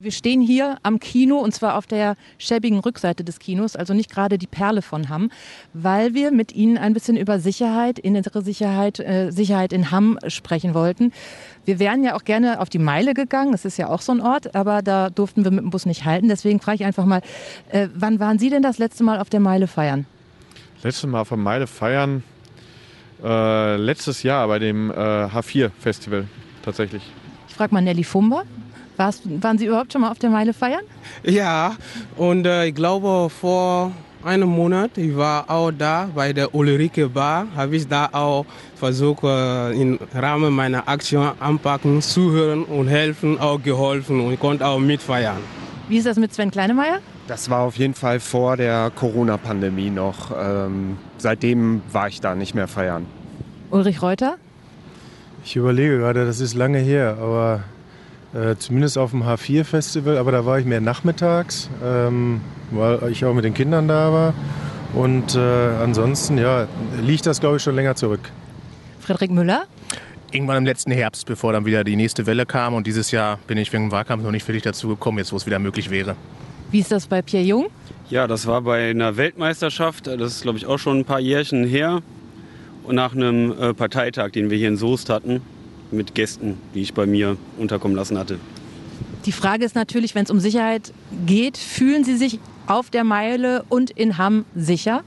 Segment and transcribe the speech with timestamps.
[0.00, 4.08] Wir stehen hier am Kino und zwar auf der schäbigen Rückseite des Kinos, also nicht
[4.08, 5.28] gerade die Perle von Hamm,
[5.74, 10.72] weil wir mit Ihnen ein bisschen über Sicherheit, innere Sicherheit, äh, Sicherheit in Hamm sprechen
[10.72, 11.12] wollten.
[11.64, 14.20] Wir wären ja auch gerne auf die Meile gegangen, es ist ja auch so ein
[14.20, 16.28] Ort, aber da durften wir mit dem Bus nicht halten.
[16.28, 17.20] Deswegen frage ich einfach mal,
[17.70, 20.06] äh, wann waren Sie denn das letzte Mal auf der Meile feiern?
[20.84, 22.22] Letztes Mal auf der Meile feiern,
[23.24, 26.28] äh, letztes Jahr bei dem äh, H4-Festival
[26.62, 27.02] tatsächlich.
[27.48, 28.44] Ich frage mal Nelly Fumba.
[28.98, 30.82] Warst, waren Sie überhaupt schon mal auf der Meile feiern?
[31.22, 31.76] Ja,
[32.16, 33.92] und äh, ich glaube vor
[34.24, 39.22] einem Monat, ich war auch da bei der Ulrike Bar, habe ich da auch versucht,
[39.22, 45.38] äh, im Rahmen meiner Aktion anpacken, zuhören und helfen, auch geholfen und konnte auch mitfeiern.
[45.88, 46.98] Wie ist das mit Sven Kleinemeier?
[47.28, 50.32] Das war auf jeden Fall vor der Corona-Pandemie noch.
[50.36, 53.06] Ähm, seitdem war ich da nicht mehr feiern.
[53.70, 54.38] Ulrich Reuter?
[55.44, 57.62] Ich überlege gerade, das ist lange her, aber
[58.34, 63.34] äh, zumindest auf dem H4-Festival, aber da war ich mehr nachmittags, ähm, weil ich auch
[63.34, 64.34] mit den Kindern da war.
[64.94, 66.66] Und äh, ansonsten, ja,
[67.02, 68.20] liegt das, glaube ich, schon länger zurück.
[69.00, 69.64] Frederik Müller?
[70.30, 72.74] Irgendwann im letzten Herbst, bevor dann wieder die nächste Welle kam.
[72.74, 75.36] Und dieses Jahr bin ich wegen dem Wahlkampf noch nicht völlig dazu gekommen, jetzt wo
[75.36, 76.16] es wieder möglich wäre.
[76.70, 77.66] Wie ist das bei Pierre Jung?
[78.10, 81.64] Ja, das war bei einer Weltmeisterschaft, das ist glaube ich auch schon ein paar Jährchen
[81.64, 82.02] her.
[82.84, 85.42] Und nach einem äh, Parteitag, den wir hier in Soest hatten,
[85.90, 88.38] mit Gästen, die ich bei mir unterkommen lassen hatte.
[89.26, 90.92] Die Frage ist natürlich, wenn es um Sicherheit
[91.26, 95.02] geht, fühlen Sie sich auf der Meile und in Hamm sicher?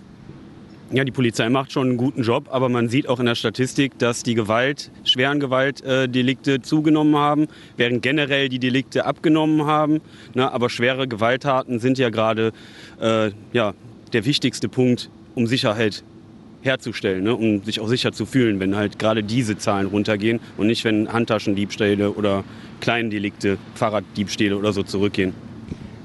[0.94, 3.98] Ja, die Polizei macht schon einen guten Job, aber man sieht auch in der Statistik,
[3.98, 10.02] dass die Gewalt, schweren Gewaltdelikte zugenommen haben, während generell die Delikte abgenommen haben.
[10.34, 12.52] Na, aber schwere Gewalttaten sind ja gerade
[13.00, 13.74] äh, ja,
[14.12, 16.04] der wichtigste Punkt, um Sicherheit
[16.62, 20.68] herzustellen, ne, um sich auch sicher zu fühlen, wenn halt gerade diese Zahlen runtergehen und
[20.68, 22.44] nicht, wenn Handtaschendiebstähle oder
[22.80, 25.34] Kleindelikte, Fahrraddiebstähle oder so zurückgehen.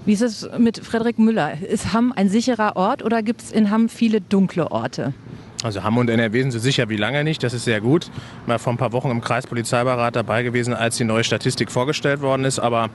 [0.05, 1.61] Wie ist es mit Frederik Müller?
[1.61, 5.13] Ist Hamm ein sicherer Ort oder gibt es in Hamm viele dunkle Orte?
[5.65, 7.43] Also Hamm und NRW sind so sicher wie lange nicht.
[7.43, 8.11] Das ist sehr gut.
[8.43, 12.21] Ich war vor ein paar Wochen im Kreispolizeibeirat dabei gewesen, als die neue Statistik vorgestellt
[12.21, 12.61] worden ist.
[12.61, 12.91] Aber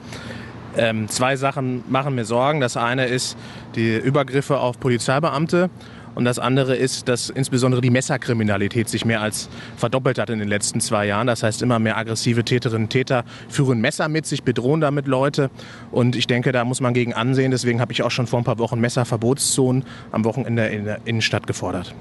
[0.76, 2.60] ähm, zwei Sachen machen mir Sorgen.
[2.60, 3.36] Das eine ist
[3.74, 5.68] die Übergriffe auf Polizeibeamte
[6.14, 10.48] und das andere ist, dass insbesondere die Messerkriminalität sich mehr als verdoppelt hat in den
[10.48, 11.26] letzten zwei Jahren.
[11.26, 15.50] Das heißt, immer mehr aggressive Täterinnen und Täter führen Messer mit sich, bedrohen damit Leute.
[15.90, 17.50] Und ich denke, da muss man gegen ansehen.
[17.50, 21.46] Deswegen habe ich auch schon vor ein paar Wochen Messerverbotszonen am Wochenende in der Innenstadt
[21.46, 21.94] gefordert.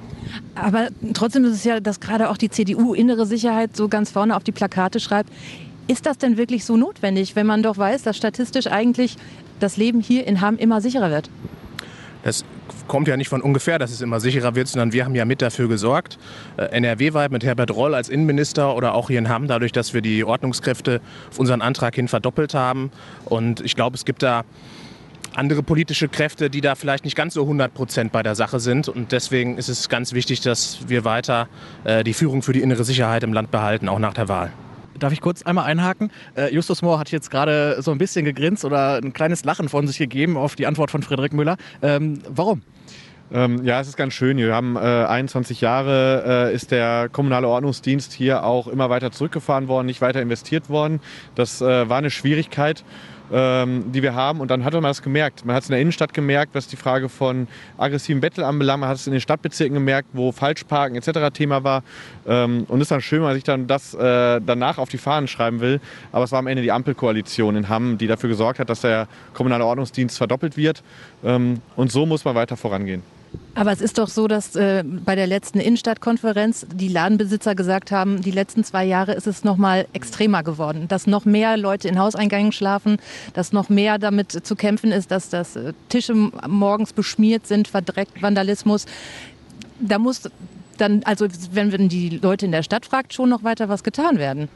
[0.55, 4.35] Aber trotzdem ist es ja, dass gerade auch die CDU innere Sicherheit so ganz vorne
[4.35, 5.29] auf die Plakate schreibt.
[5.87, 9.17] Ist das denn wirklich so notwendig, wenn man doch weiß, dass statistisch eigentlich
[9.59, 11.29] das Leben hier in Hamm immer sicherer wird?
[12.23, 12.45] Das
[12.87, 15.41] kommt ja nicht von ungefähr, dass es immer sicherer wird, sondern wir haben ja mit
[15.41, 16.17] dafür gesorgt.
[16.57, 20.01] Äh, NRW-weit mit Herbert Roll als Innenminister oder auch hier in Hamm, dadurch, dass wir
[20.01, 22.91] die Ordnungskräfte auf unseren Antrag hin verdoppelt haben.
[23.25, 24.43] Und ich glaube, es gibt da
[25.33, 28.89] andere politische Kräfte, die da vielleicht nicht ganz so 100 Prozent bei der Sache sind.
[28.89, 31.47] Und deswegen ist es ganz wichtig, dass wir weiter
[31.83, 34.51] äh, die Führung für die innere Sicherheit im Land behalten, auch nach der Wahl.
[35.01, 36.11] Darf ich kurz einmal einhaken?
[36.37, 39.87] Äh, Justus Mohr hat jetzt gerade so ein bisschen gegrinst oder ein kleines Lachen von
[39.87, 41.57] sich gegeben auf die Antwort von Frederik Müller.
[41.81, 42.61] Ähm, warum?
[43.33, 44.37] Ähm, ja, es ist ganz schön.
[44.37, 49.67] Wir haben äh, 21 Jahre äh, ist der kommunale Ordnungsdienst hier auch immer weiter zurückgefahren
[49.67, 50.99] worden, nicht weiter investiert worden.
[51.33, 52.83] Das äh, war eine Schwierigkeit
[53.31, 54.39] ähm, die wir haben.
[54.39, 55.45] Und dann hat man das gemerkt.
[55.45, 57.47] Man hat es in der Innenstadt gemerkt, was die Frage von
[57.77, 58.81] aggressiven Bettel anbelangt.
[58.81, 61.33] Man hat es in den Stadtbezirken gemerkt, wo Falschparken etc.
[61.33, 61.83] Thema war.
[62.27, 64.97] Ähm, und es ist dann schön, wenn man sich dann das äh, danach auf die
[64.97, 65.79] Fahnen schreiben will.
[66.11, 69.07] Aber es war am Ende die Ampelkoalition in Hamm, die dafür gesorgt hat, dass der
[69.33, 70.83] kommunale Ordnungsdienst verdoppelt wird.
[71.23, 73.03] Ähm, und so muss man weiter vorangehen.
[73.53, 78.21] Aber es ist doch so, dass äh, bei der letzten Innenstadtkonferenz die Ladenbesitzer gesagt haben,
[78.21, 81.99] die letzten zwei Jahre ist es noch mal extremer geworden, dass noch mehr Leute in
[81.99, 82.97] Hauseingängen schlafen,
[83.33, 88.21] dass noch mehr damit zu kämpfen ist, dass das äh, Tische morgens beschmiert sind, verdreckt,
[88.21, 88.85] Vandalismus.
[89.79, 90.29] Da muss
[90.77, 94.49] dann, also wenn die Leute in der Stadt fragt, schon noch weiter was getan werden.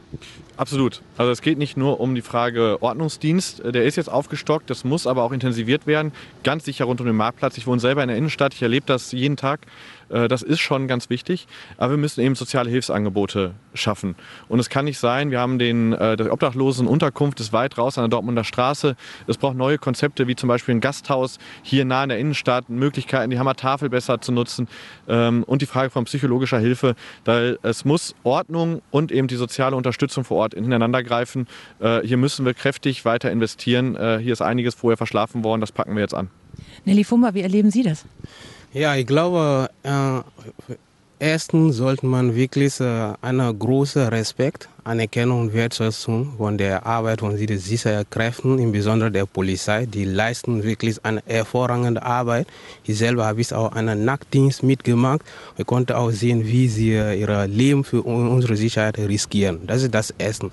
[0.56, 1.02] Absolut.
[1.16, 5.06] Also es geht nicht nur um die Frage Ordnungsdienst, der ist jetzt aufgestockt, das muss
[5.06, 7.58] aber auch intensiviert werden, ganz sicher rund um den Marktplatz.
[7.58, 9.60] Ich wohne selber in der Innenstadt, ich erlebe das jeden Tag.
[10.08, 14.14] Äh, das ist schon ganz wichtig, aber wir müssen eben soziale Hilfsangebote schaffen.
[14.48, 18.02] Und es kann nicht sein, wir haben den, äh, die Obdachlosenunterkunft ist weit raus an
[18.02, 18.96] der Dortmunder Straße.
[19.26, 23.30] Es braucht neue Konzepte, wie zum Beispiel ein Gasthaus hier nah in der Innenstadt, Möglichkeiten,
[23.30, 24.68] die Hammertafel besser zu nutzen
[25.08, 26.94] ähm, und die Frage von psychologischer Hilfe.
[27.24, 31.46] Da es muss Ordnung und eben die soziale Unterstützung vor Ort ineinander greifen.
[31.80, 33.96] Äh, hier müssen wir kräftig weiter investieren.
[34.20, 36.30] hier ist einiges vorher verschlafen worden, das packen wir jetzt an.
[36.84, 38.04] Nelly Fumba, wie erleben Sie das?
[38.72, 40.20] Ja, ich glaube, äh,
[41.18, 47.36] erstens sollte man wirklich äh, einen großen Respekt Anerkennung und Wertschätzung von der Arbeit von
[47.36, 49.86] den Sicherheitskräften, insbesondere der Polizei.
[49.86, 52.46] Die leisten wirklich eine hervorragende Arbeit.
[52.84, 55.22] Ich selber habe ich auch einen Nachtdienst mitgemacht.
[55.56, 59.66] Wir konnten auch sehen, wie sie ihr Leben für unsere Sicherheit riskieren.
[59.66, 60.50] Das ist das Erste.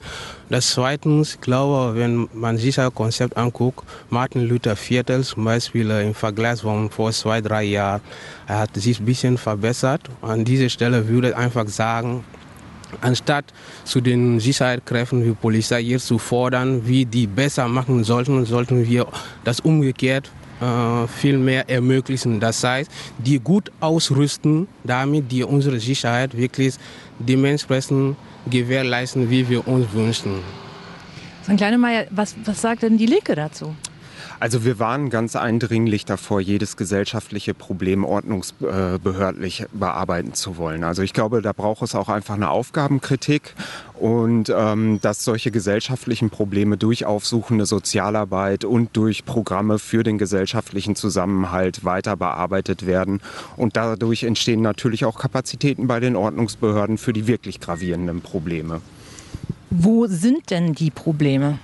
[0.49, 5.89] Das Zweite, ich glaube, wenn man sich das Konzept anguckt, Martin Luther Viertel zum Beispiel
[5.91, 8.01] im Vergleich von vor zwei, drei Jahren,
[8.47, 10.01] er hat sich ein bisschen verbessert.
[10.21, 12.23] An dieser Stelle würde ich einfach sagen,
[13.01, 13.45] anstatt
[13.83, 19.07] zu den Sicherheitskräften wie Polizei hier zu fordern, wie die besser machen sollten, sollten wir
[19.43, 20.29] das umgekehrt
[20.61, 22.39] äh, viel mehr ermöglichen.
[22.39, 26.75] Das heißt, die gut ausrüsten, damit die unsere Sicherheit wirklich
[27.19, 28.15] dementsprechend
[28.49, 30.39] gewährleisten, wie wir uns wünschen.
[31.45, 33.75] Herr Kleinemeier, was, was sagt denn die Linke dazu?
[34.43, 40.83] Also wir waren ganz eindringlich davor, jedes gesellschaftliche Problem ordnungsbehördlich bearbeiten zu wollen.
[40.83, 43.55] Also ich glaube, da braucht es auch einfach eine Aufgabenkritik
[43.93, 50.97] und ähm, dass solche gesellschaftlichen Probleme durch aufsuchende Sozialarbeit und durch Programme für den gesellschaftlichen
[50.97, 53.21] Zusammenhalt weiter bearbeitet werden.
[53.55, 58.81] Und dadurch entstehen natürlich auch Kapazitäten bei den Ordnungsbehörden für die wirklich gravierenden Probleme.
[59.69, 61.59] Wo sind denn die Probleme?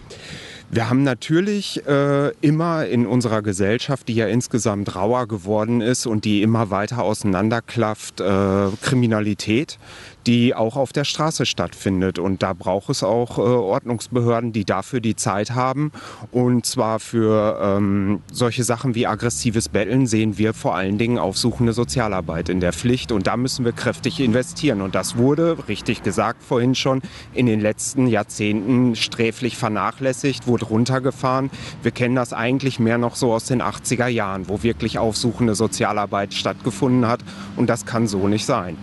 [0.71, 6.25] Wir haben natürlich äh, immer in unserer Gesellschaft, die ja insgesamt rauer geworden ist und
[6.25, 9.79] die immer weiter auseinanderklafft, äh, Kriminalität
[10.27, 12.19] die auch auf der Straße stattfindet.
[12.19, 15.91] Und da braucht es auch äh, Ordnungsbehörden, die dafür die Zeit haben.
[16.31, 21.73] Und zwar für ähm, solche Sachen wie aggressives Betteln sehen wir vor allen Dingen aufsuchende
[21.73, 23.11] Sozialarbeit in der Pflicht.
[23.11, 24.81] Und da müssen wir kräftig investieren.
[24.81, 27.01] Und das wurde, richtig gesagt vorhin schon,
[27.33, 31.49] in den letzten Jahrzehnten sträflich vernachlässigt, wurde runtergefahren.
[31.81, 36.33] Wir kennen das eigentlich mehr noch so aus den 80er Jahren, wo wirklich aufsuchende Sozialarbeit
[36.33, 37.21] stattgefunden hat.
[37.55, 38.77] Und das kann so nicht sein.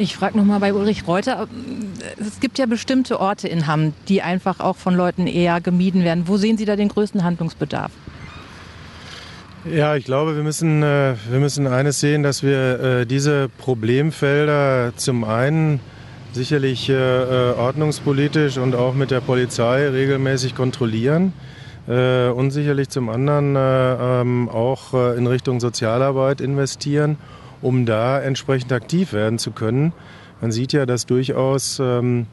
[0.00, 1.46] Ich frage noch mal bei Ulrich Reuter.
[2.18, 6.24] Es gibt ja bestimmte Orte in Hamm, die einfach auch von Leuten eher gemieden werden.
[6.26, 7.92] Wo sehen Sie da den größten Handlungsbedarf?
[9.70, 14.94] Ja, ich glaube, wir müssen, äh, wir müssen eines sehen, dass wir äh, diese Problemfelder
[14.96, 15.80] zum einen
[16.32, 21.34] sicherlich äh, ordnungspolitisch und auch mit der Polizei regelmäßig kontrollieren
[21.86, 27.18] und sicherlich zum anderen ähm, auch in Richtung Sozialarbeit investieren
[27.62, 29.92] um da entsprechend aktiv werden zu können.
[30.40, 32.26] Man sieht ja, dass durchaus, ähm,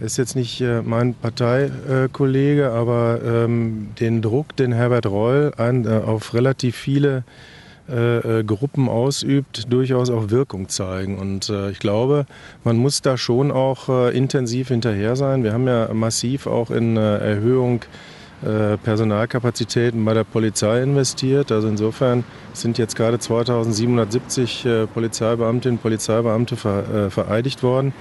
[0.00, 5.86] ist jetzt nicht äh, mein Parteikollege, äh, aber ähm, den Druck, den Herbert Reul ein,
[5.86, 7.24] äh, auf relativ viele
[7.88, 11.18] äh, äh, Gruppen ausübt, durchaus auch Wirkung zeigen.
[11.18, 12.26] Und äh, ich glaube,
[12.62, 15.42] man muss da schon auch intensiv hinterher sein.
[15.42, 17.86] Wir haben ja massiv auch in Erhöhung äh,
[18.82, 21.50] Personalkapazitäten bei der Polizei investiert.
[21.50, 27.92] Also insofern sind jetzt gerade 2770 äh, Polizeibeamtinnen und Polizeibeamte äh, vereidigt worden,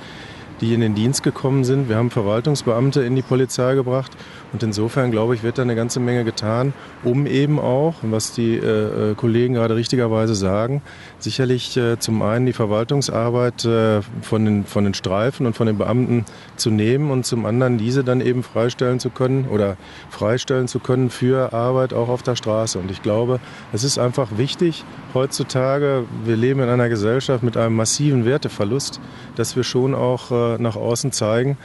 [0.61, 1.89] die in den Dienst gekommen sind.
[1.89, 4.11] Wir haben Verwaltungsbeamte in die Polizei gebracht.
[4.53, 6.73] Und insofern, glaube ich, wird da eine ganze Menge getan,
[7.03, 10.81] um eben auch, was die äh, Kollegen gerade richtigerweise sagen,
[11.19, 15.77] sicherlich äh, zum einen die Verwaltungsarbeit äh, von, den, von den Streifen und von den
[15.77, 16.25] Beamten
[16.55, 19.75] zu nehmen und zum anderen diese dann eben freistellen zu können oder
[20.09, 22.79] freistellen zu können für Arbeit auch auf der Straße.
[22.79, 23.39] Und ich glaube,
[23.73, 29.01] es ist einfach wichtig heutzutage, wir leben in einer Gesellschaft mit einem massiven Werteverlust,
[29.35, 31.57] dass wir schon auch nach außen zeigen,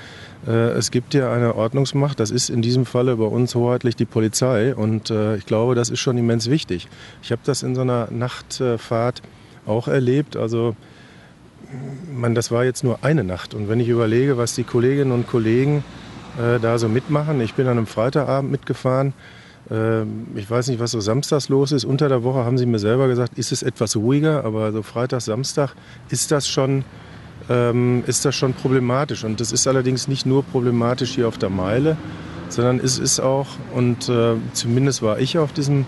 [0.46, 4.04] äh, es gibt ja eine Ordnungsmacht, das ist in diesem Falle bei uns hoheitlich die
[4.04, 4.74] Polizei.
[4.74, 6.88] Und äh, ich glaube, das ist schon immens wichtig.
[7.22, 9.22] Ich habe das in so einer Nachtfahrt
[9.66, 10.74] auch erlebt, also
[12.12, 13.54] man, das war jetzt nur eine Nacht.
[13.54, 15.84] Und wenn ich überlege, was die Kolleginnen und Kollegen
[16.38, 19.14] äh, da so mitmachen, ich bin an einem Freitagabend mitgefahren,
[20.34, 21.84] ich weiß nicht, was so samstags los ist.
[21.84, 25.22] Unter der Woche haben sie mir selber gesagt, ist es etwas ruhiger, aber so Freitag,
[25.22, 25.74] Samstag
[26.10, 26.84] ist das schon
[27.48, 29.24] ähm, ist das schon problematisch.
[29.24, 31.96] Und das ist allerdings nicht nur problematisch hier auf der Meile,
[32.48, 35.86] sondern es ist auch, und äh, zumindest war ich auf diesem,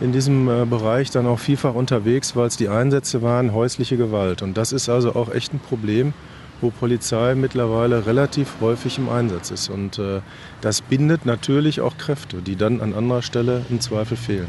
[0.00, 4.42] in diesem äh, Bereich dann auch vielfach unterwegs, weil es die Einsätze waren, häusliche Gewalt.
[4.42, 6.12] Und das ist also auch echt ein Problem,
[6.60, 9.68] wo Polizei mittlerweile relativ häufig im Einsatz ist.
[9.68, 10.20] Und äh,
[10.60, 14.48] das bindet natürlich auch Kräfte, die dann an anderer Stelle im Zweifel fehlen.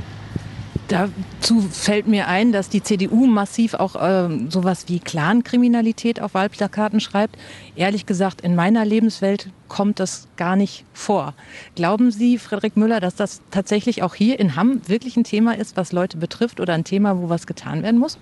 [0.87, 7.01] Dazu fällt mir ein, dass die CDU massiv auch äh, sowas wie Clankriminalität auf Wahlplakaten
[7.01, 7.37] schreibt.
[7.75, 11.33] Ehrlich gesagt, in meiner Lebenswelt kommt das gar nicht vor.
[11.75, 15.75] Glauben Sie, Frederik Müller, dass das tatsächlich auch hier in Hamm wirklich ein Thema ist,
[15.75, 18.17] was Leute betrifft oder ein Thema, wo was getan werden muss?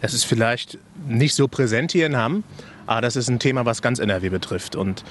[0.00, 2.42] Es ist vielleicht nicht so präsent hier in Hamm,
[2.88, 4.74] Aber das ist ein Thema, was ganz NRW betrifft.
[4.74, 5.04] Und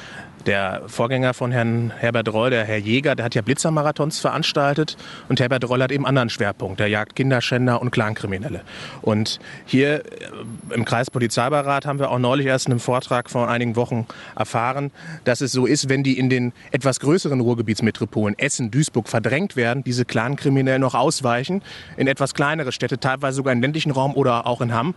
[0.47, 4.97] der Vorgänger von Herrn Herbert Reul, der Herr Jäger, der hat ja Blitzermarathons veranstaltet.
[5.29, 6.79] Und Herbert Reul hat eben anderen Schwerpunkt.
[6.79, 8.61] Der jagt Kinderschänder und Clankriminelle.
[9.03, 13.75] Und hier äh, im Kreispolizeibeirat haben wir auch neulich erst in einem Vortrag vor einigen
[13.75, 14.89] Wochen erfahren,
[15.23, 19.83] dass es so ist, wenn die in den etwas größeren Ruhrgebietsmetropolen Essen, Duisburg verdrängt werden,
[19.83, 21.61] diese Clankriminellen noch ausweichen
[21.95, 24.95] in etwas kleinere Städte, teilweise sogar im ländlichen Raum oder auch in Hamm.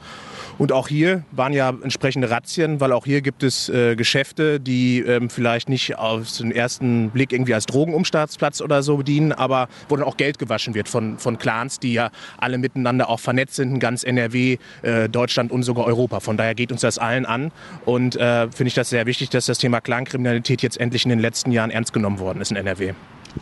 [0.56, 5.00] Und auch hier waren ja entsprechende Razzien, weil auch hier gibt es äh, Geschäfte, die
[5.00, 9.96] ähm, vielleicht nicht auf den ersten Blick irgendwie als Drogenumstartsplatz oder so dienen, aber wo
[9.96, 13.72] dann auch Geld gewaschen wird von, von Clans, die ja alle miteinander auch vernetzt sind
[13.72, 16.20] in ganz NRW, äh, Deutschland und sogar Europa.
[16.20, 17.50] Von daher geht uns das allen an
[17.86, 21.18] und äh, finde ich das sehr wichtig, dass das Thema Clankriminalität jetzt endlich in den
[21.18, 22.92] letzten Jahren ernst genommen worden ist in NRW.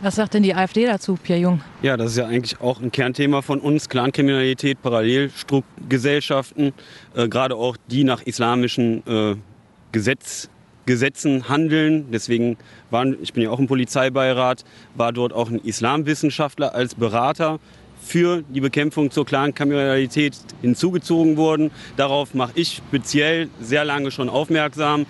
[0.01, 1.61] Was sagt denn die AfD dazu, Pierre Jung?
[1.81, 3.89] Ja, das ist ja eigentlich auch ein Kernthema von uns.
[3.89, 6.73] Clankriminalität, Parallelgesellschaften,
[7.15, 9.35] äh, gerade auch die nach islamischen äh,
[9.91, 10.49] Gesetz,
[10.85, 12.11] Gesetzen handeln.
[12.11, 12.57] Deswegen
[12.91, 14.63] waren, ich bin ja auch im Polizeibeirat,
[14.95, 17.59] war dort auch ein Islamwissenschaftler als Berater
[18.01, 21.71] für die Bekämpfung zur Clankriminalität hinzugezogen worden.
[21.97, 25.05] Darauf mache ich speziell sehr lange schon aufmerksam.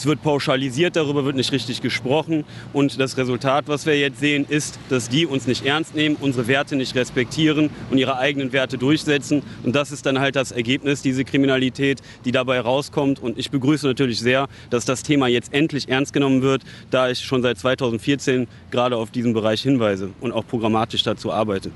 [0.00, 2.44] Es wird pauschalisiert, darüber wird nicht richtig gesprochen.
[2.72, 6.46] Und das Resultat, was wir jetzt sehen, ist, dass die uns nicht ernst nehmen, unsere
[6.46, 9.42] Werte nicht respektieren und ihre eigenen Werte durchsetzen.
[9.62, 13.22] Und das ist dann halt das Ergebnis, diese Kriminalität, die dabei rauskommt.
[13.22, 17.18] Und ich begrüße natürlich sehr, dass das Thema jetzt endlich ernst genommen wird, da ich
[17.18, 21.70] schon seit 2014 gerade auf diesen Bereich hinweise und auch programmatisch dazu arbeite.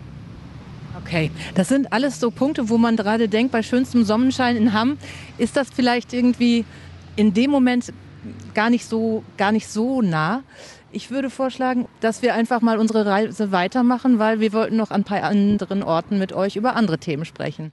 [1.05, 4.97] Okay, das sind alles so Punkte, wo man gerade denkt, bei schönstem Sonnenschein in Hamm,
[5.37, 6.65] ist das vielleicht irgendwie
[7.17, 7.93] in dem Moment
[8.55, 10.43] gar nicht so, gar nicht so nah.
[10.93, 15.01] Ich würde vorschlagen, dass wir einfach mal unsere Reise weitermachen, weil wir wollten noch an
[15.01, 17.73] ein paar anderen Orten mit euch über andere Themen sprechen.